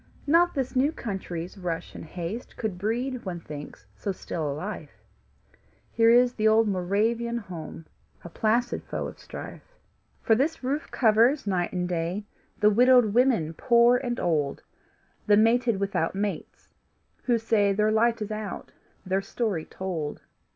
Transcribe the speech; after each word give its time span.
Not 0.25 0.55
this 0.55 0.75
new 0.75 0.91
country's 0.91 1.59
rush 1.59 1.93
and 1.93 2.03
haste 2.03 2.57
Could 2.57 2.79
breed, 2.79 3.23
one 3.23 3.39
thinks, 3.39 3.85
so 3.95 4.11
still 4.11 4.51
a 4.51 4.51
life; 4.51 4.89
Here 5.91 6.09
is 6.09 6.33
the 6.33 6.47
old 6.47 6.67
Moravian 6.67 7.37
home, 7.37 7.85
A 8.23 8.29
placid 8.29 8.81
foe 8.83 9.05
of 9.05 9.19
strife. 9.19 9.61
For 10.23 10.33
this 10.33 10.63
roof 10.63 10.89
covers, 10.89 11.45
night 11.45 11.71
and 11.71 11.87
day, 11.87 12.25
The 12.61 12.71
widowed 12.71 13.13
women 13.13 13.53
poor 13.53 13.97
and 13.97 14.19
old, 14.19 14.63
The 15.27 15.37
mated 15.37 15.79
without 15.79 16.15
mates, 16.15 16.73
who 17.25 17.37
say 17.37 17.71
Their 17.71 17.91
light 17.91 18.23
is 18.23 18.31
out, 18.31 18.71
their 19.05 19.21
story 19.21 19.65
told. 19.65 20.19